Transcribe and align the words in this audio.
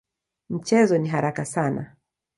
Mchezo 0.49 0.97
ni 0.97 1.09
haraka 1.09 1.45
sana. 1.45 1.95